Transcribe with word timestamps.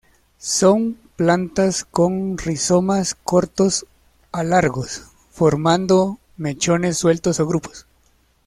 Son 0.39 0.97
plantas 1.15 1.85
con 1.85 2.35
rizomas 2.39 3.13
cortos 3.13 3.85
a 4.31 4.43
largos, 4.43 5.03
formando 5.29 6.17
mechones 6.37 6.97
sueltos 6.97 7.39
o 7.39 7.45
grupos. 7.45 7.85